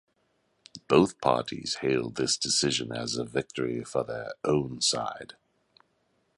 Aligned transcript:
Both 0.87 1.21
parties 1.21 1.75
hailed 1.81 2.15
this 2.15 2.35
decision 2.35 2.91
as 2.91 3.17
a 3.17 3.23
victory 3.23 3.83
for 3.83 4.03
their 4.03 4.33
own 4.43 4.81
side. 4.81 5.35